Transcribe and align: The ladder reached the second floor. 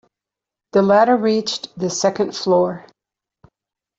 The 0.71 0.81
ladder 0.81 1.15
reached 1.15 1.77
the 1.77 1.91
second 1.91 2.35
floor. 2.35 2.87